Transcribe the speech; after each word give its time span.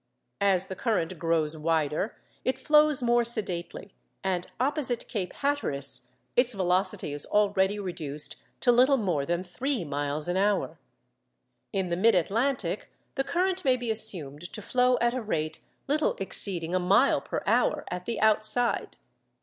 As 0.41 0.65
the 0.65 0.75
current 0.75 1.19
grows 1.19 1.55
wider 1.55 2.17
it 2.43 2.57
flows 2.57 3.03
more 3.03 3.23
sedately; 3.23 3.93
and 4.23 4.47
opposite 4.59 5.07
Cape 5.07 5.31
Hatteras 5.31 6.07
its 6.35 6.55
velocity 6.55 7.13
is 7.13 7.27
already 7.27 7.77
reduced 7.77 8.37
to 8.61 8.71
little 8.71 8.97
more 8.97 9.27
than 9.27 9.43
three 9.43 9.85
miles 9.85 10.27
an 10.27 10.37
hour. 10.37 10.79
In 11.71 11.89
the 11.89 11.97
mid 11.97 12.15
Atlantic 12.15 12.89
the 13.13 13.23
current 13.23 13.63
may 13.63 13.77
be 13.77 13.91
assumed 13.91 14.51
to 14.53 14.61
flow 14.63 14.97
at 14.99 15.13
a 15.13 15.21
rate 15.21 15.59
little 15.87 16.15
exceeding 16.17 16.73
a 16.73 16.79
mile 16.79 17.21
per 17.21 17.43
hour, 17.45 17.85
at 17.91 18.07
the 18.07 18.19
outside. 18.21 18.97